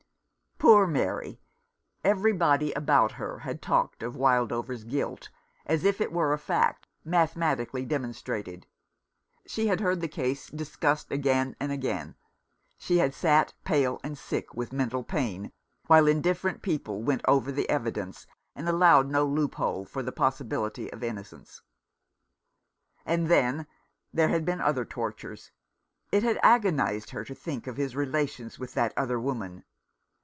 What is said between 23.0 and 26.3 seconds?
And then there had been other tortures. It